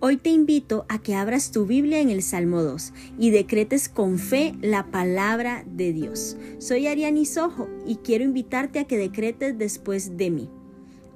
Hoy 0.00 0.16
te 0.16 0.30
invito 0.30 0.86
a 0.88 1.02
que 1.02 1.16
abras 1.16 1.50
tu 1.50 1.66
Biblia 1.66 1.98
en 1.98 2.08
el 2.08 2.22
Salmo 2.22 2.62
2 2.62 2.92
y 3.18 3.30
decretes 3.30 3.88
con 3.88 4.20
fe 4.20 4.54
la 4.62 4.92
palabra 4.92 5.64
de 5.66 5.92
Dios. 5.92 6.36
Soy 6.58 6.86
Ariani 6.86 7.26
Sojo 7.26 7.68
y 7.84 7.96
quiero 7.96 8.22
invitarte 8.22 8.78
a 8.78 8.84
que 8.84 8.96
decretes 8.96 9.58
después 9.58 10.16
de 10.16 10.30
mí. 10.30 10.50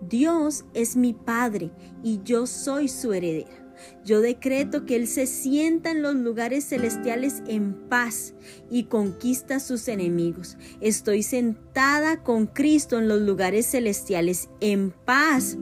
Dios 0.08 0.64
es 0.74 0.96
mi 0.96 1.12
Padre 1.12 1.70
y 2.02 2.22
yo 2.24 2.48
soy 2.48 2.88
su 2.88 3.12
heredera. 3.12 3.52
Yo 4.04 4.20
decreto 4.20 4.84
que 4.84 4.96
Él 4.96 5.06
se 5.06 5.28
sienta 5.28 5.92
en 5.92 6.02
los 6.02 6.16
lugares 6.16 6.64
celestiales 6.64 7.40
en 7.46 7.88
paz 7.88 8.34
y 8.68 8.84
conquista 8.84 9.56
a 9.56 9.60
sus 9.60 9.86
enemigos. 9.86 10.56
Estoy 10.80 11.22
sentada 11.22 12.24
con 12.24 12.48
Cristo 12.48 12.98
en 12.98 13.06
los 13.06 13.20
lugares 13.20 13.64
celestiales 13.70 14.48
en 14.60 14.90
paz 14.90 15.56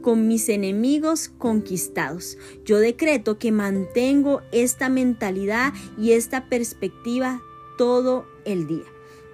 con 0.00 0.28
mis 0.28 0.48
enemigos 0.48 1.28
conquistados. 1.28 2.38
Yo 2.64 2.78
decreto 2.78 3.38
que 3.38 3.52
mantengo 3.52 4.42
esta 4.52 4.88
mentalidad 4.88 5.72
y 5.98 6.12
esta 6.12 6.48
perspectiva 6.48 7.42
todo 7.78 8.26
el 8.44 8.66
día. 8.66 8.84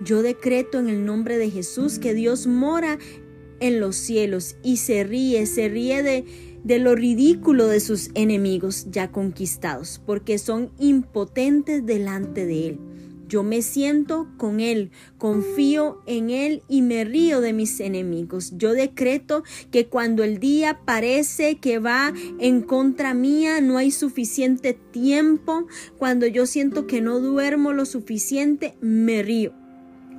Yo 0.01 0.23
decreto 0.23 0.79
en 0.79 0.89
el 0.89 1.05
nombre 1.05 1.39
de 1.39 1.51
Jesús 1.51 1.98
que 1.98 2.15
Dios 2.15 2.47
mora 2.47 2.98
en 3.61 3.80
los 3.80 3.97
cielos 3.97 4.56
y 4.62 4.77
se 4.77 5.05
ríe, 5.05 5.47
se 5.47 5.69
ríe 5.69 6.02
de, 6.02 6.25
de 6.62 6.78
lo 6.78 6.95
ridículo 6.95 7.67
de 7.67 7.80
sus 7.80 8.11
enemigos 8.14 8.87
ya 8.91 9.11
conquistados, 9.11 10.01
porque 10.05 10.39
son 10.39 10.70
impotentes 10.78 11.87
delante 11.87 12.45
de 12.45 12.69
Él. 12.69 12.78
Yo 13.28 13.42
me 13.42 13.62
siento 13.62 14.28
con 14.36 14.60
Él, 14.60 14.90
confío 15.18 16.00
en 16.06 16.30
Él 16.30 16.62
y 16.68 16.82
me 16.82 17.04
río 17.04 17.40
de 17.40 17.52
mis 17.52 17.80
enemigos. 17.80 18.52
Yo 18.56 18.72
decreto 18.72 19.42
que 19.70 19.86
cuando 19.86 20.22
el 20.22 20.38
día 20.38 20.80
parece 20.84 21.58
que 21.58 21.78
va 21.78 22.12
en 22.38 22.62
contra 22.62 23.14
mía, 23.14 23.60
no 23.60 23.78
hay 23.78 23.91
suficiente 23.91 24.74
tiempo, 24.74 25.66
cuando 25.98 26.27
yo 26.27 26.46
siento 26.46 26.86
que 26.86 27.00
no 27.00 27.20
duermo 27.20 27.72
lo 27.72 27.84
suficiente, 27.84 28.74
me 28.80 29.22
río 29.22 29.66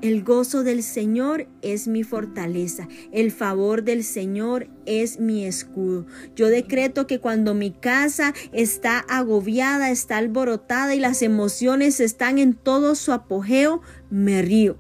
el 0.01 0.23
gozo 0.23 0.63
del 0.63 0.83
Señor 0.83 1.47
es 1.61 1.87
mi 1.87 2.03
fortaleza, 2.03 2.87
el 3.11 3.31
favor 3.31 3.83
del 3.83 4.03
Señor 4.03 4.67
es 4.85 5.19
mi 5.19 5.45
escudo. 5.45 6.05
Yo 6.35 6.47
decreto 6.47 7.07
que 7.07 7.19
cuando 7.19 7.53
mi 7.53 7.71
casa 7.71 8.33
está 8.51 8.99
agobiada, 8.99 9.89
está 9.89 10.17
alborotada 10.17 10.93
y 10.95 10.99
las 10.99 11.21
emociones 11.21 11.99
están 11.99 12.37
en 12.37 12.53
todo 12.53 12.95
su 12.95 13.11
apogeo, 13.11 13.81
me 14.09 14.41
río. 14.41 14.77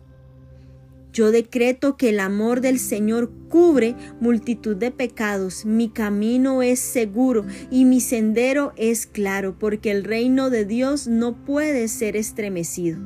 Yo 1.13 1.31
decreto 1.31 1.97
que 1.97 2.09
el 2.09 2.19
amor 2.19 2.61
del 2.61 2.77
Señor 2.77 3.31
cubre 3.49 3.95
multitud 4.19 4.75
de 4.75 4.91
pecados. 4.91 5.65
Mi 5.65 5.89
camino 5.89 6.61
es 6.61 6.77
seguro 6.77 7.43
y 7.71 7.85
mi 7.85 8.01
sendero 8.01 8.71
es 8.75 9.07
claro, 9.07 9.57
porque 9.57 9.89
el 9.89 10.03
reino 10.03 10.51
de 10.51 10.65
Dios 10.65 11.07
no 11.07 11.43
puede 11.43 11.87
ser 11.87 12.15
estremecido. 12.15 12.99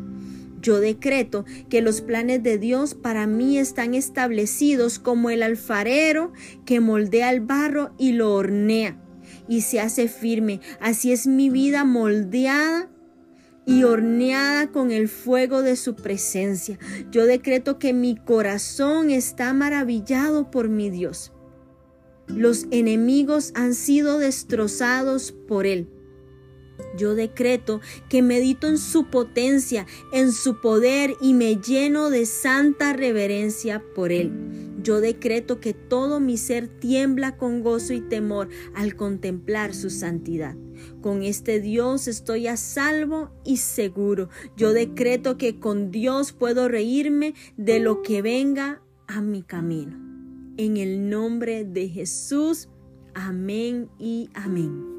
Yo 0.61 0.79
decreto 0.79 1.45
que 1.69 1.81
los 1.81 2.01
planes 2.01 2.43
de 2.43 2.57
Dios 2.57 2.93
para 2.93 3.27
mí 3.27 3.57
están 3.57 3.93
establecidos 3.93 4.99
como 4.99 5.29
el 5.29 5.43
alfarero 5.43 6.33
que 6.65 6.79
moldea 6.79 7.31
el 7.31 7.41
barro 7.41 7.93
y 7.97 8.13
lo 8.13 8.33
hornea 8.33 9.01
y 9.47 9.61
se 9.61 9.79
hace 9.79 10.07
firme. 10.07 10.61
Así 10.79 11.11
es 11.11 11.27
mi 11.27 11.49
vida 11.49 11.83
moldeada 11.83 12.89
y 13.65 13.83
horneada 13.83 14.71
con 14.71 14.91
el 14.91 15.07
fuego 15.07 15.61
de 15.61 15.75
su 15.75 15.95
presencia. 15.95 16.79
Yo 17.11 17.25
decreto 17.25 17.79
que 17.79 17.93
mi 17.93 18.15
corazón 18.15 19.09
está 19.09 19.53
maravillado 19.53 20.51
por 20.51 20.69
mi 20.69 20.89
Dios. 20.89 21.31
Los 22.27 22.65
enemigos 22.71 23.51
han 23.55 23.73
sido 23.73 24.17
destrozados 24.17 25.31
por 25.31 25.65
él. 25.65 25.89
Yo 26.97 27.15
decreto 27.15 27.81
que 28.09 28.21
medito 28.21 28.67
en 28.67 28.77
su 28.77 29.05
potencia, 29.05 29.85
en 30.11 30.31
su 30.31 30.59
poder 30.59 31.15
y 31.21 31.33
me 31.33 31.55
lleno 31.55 32.09
de 32.09 32.25
santa 32.25 32.93
reverencia 32.93 33.83
por 33.95 34.11
él. 34.11 34.31
Yo 34.83 34.99
decreto 34.99 35.59
que 35.59 35.73
todo 35.73 36.19
mi 36.19 36.37
ser 36.37 36.67
tiembla 36.67 37.37
con 37.37 37.61
gozo 37.61 37.93
y 37.93 38.01
temor 38.01 38.49
al 38.73 38.95
contemplar 38.95 39.75
su 39.75 39.89
santidad. 39.89 40.55
Con 41.01 41.23
este 41.23 41.59
Dios 41.59 42.07
estoy 42.07 42.47
a 42.47 42.57
salvo 42.57 43.31
y 43.45 43.57
seguro. 43.57 44.29
Yo 44.57 44.73
decreto 44.73 45.37
que 45.37 45.59
con 45.59 45.91
Dios 45.91 46.31
puedo 46.31 46.67
reírme 46.67 47.35
de 47.57 47.79
lo 47.79 48.01
que 48.01 48.21
venga 48.21 48.81
a 49.07 49.21
mi 49.21 49.43
camino. 49.43 49.97
En 50.57 50.77
el 50.77 51.09
nombre 51.09 51.63
de 51.63 51.87
Jesús, 51.89 52.67
amén 53.13 53.89
y 53.99 54.29
amén. 54.33 54.90